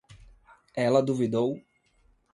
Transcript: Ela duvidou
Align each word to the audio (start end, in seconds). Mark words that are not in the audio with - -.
Ela 0.73 1.03
duvidou 1.05 1.61